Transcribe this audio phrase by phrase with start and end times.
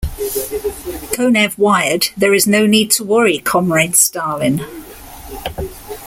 [1.13, 4.65] Konev wired: There is no need to worry, Comrade Stalin.